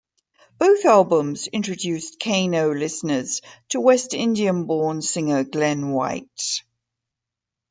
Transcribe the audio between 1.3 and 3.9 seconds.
introduced Kano listeners to